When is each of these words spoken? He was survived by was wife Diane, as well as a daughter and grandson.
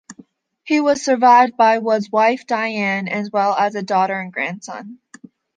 He 0.63 0.81
was 0.81 1.05
survived 1.05 1.55
by 1.57 1.77
was 1.77 2.09
wife 2.09 2.47
Diane, 2.47 3.07
as 3.07 3.29
well 3.29 3.53
as 3.53 3.75
a 3.75 3.83
daughter 3.83 4.19
and 4.19 4.33
grandson. 4.33 4.97